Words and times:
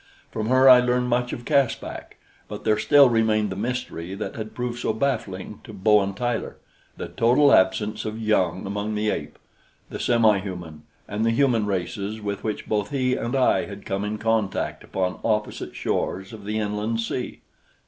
From 0.31 0.47
her 0.49 0.67
I 0.67 0.79
learned 0.79 1.09
much 1.09 1.31
of 1.31 1.45
Caspak, 1.45 2.17
but 2.47 2.63
there 2.63 2.79
still 2.79 3.07
remained 3.07 3.51
the 3.51 3.55
mystery 3.55 4.15
that 4.15 4.35
had 4.35 4.55
proved 4.55 4.79
so 4.79 4.93
baffling 4.93 5.59
to 5.63 5.73
Bowen 5.73 6.15
Tyler 6.15 6.57
the 6.97 7.07
total 7.09 7.53
absence 7.53 8.03
of 8.03 8.19
young 8.19 8.65
among 8.65 8.95
the 8.95 9.11
ape, 9.11 9.37
the 9.91 9.99
semihuman 9.99 10.79
and 11.07 11.23
the 11.23 11.29
human 11.29 11.67
races 11.67 12.19
with 12.19 12.43
which 12.43 12.65
both 12.67 12.89
he 12.89 13.13
and 13.15 13.35
I 13.35 13.67
had 13.67 13.85
come 13.85 14.03
in 14.03 14.17
contact 14.17 14.83
upon 14.83 15.19
opposite 15.23 15.75
shores 15.75 16.33
of 16.33 16.45
the 16.45 16.57
inland 16.57 16.99
sea. 17.01 17.41